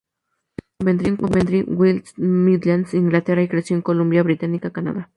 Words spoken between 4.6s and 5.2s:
Canadá.